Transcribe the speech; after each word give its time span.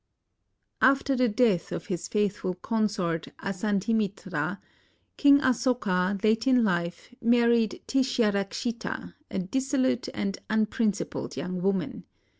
After 0.81 1.15
the 1.15 1.29
death 1.29 1.71
of 1.71 1.85
his 1.85 2.07
faithful 2.07 2.55
consort 2.55 3.27
Asandhimitra, 3.37 4.57
King 5.15 5.39
Asoka, 5.41 6.17
late 6.23 6.47
in 6.47 6.63
life, 6.63 7.13
married 7.21 7.83
Tishyarakshita, 7.85 9.13
a 9.29 9.37
dis 9.37 9.71
solute 9.71 10.09
and 10.15 10.39
unprincipled 10.49 11.37
young 11.37 11.61
woman. 11.61 12.05